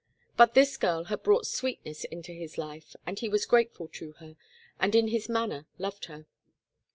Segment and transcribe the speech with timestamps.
[0.35, 4.35] But this girl had brought sweetness into his life and he was grateful to her,
[4.79, 6.25] and in his manner loved her.